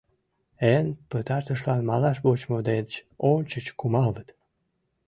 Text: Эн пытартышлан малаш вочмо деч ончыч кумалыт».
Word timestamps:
Эн 0.75 0.87
пытартышлан 1.09 1.81
малаш 1.89 2.17
вочмо 2.25 2.59
деч 2.69 2.89
ончыч 3.31 3.65
кумалыт». 3.79 4.29